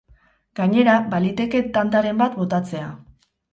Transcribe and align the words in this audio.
Gainera, 0.59 0.95
baliteke 1.11 1.63
tantaren 1.77 2.25
bat 2.25 2.41
botatzea. 2.43 2.91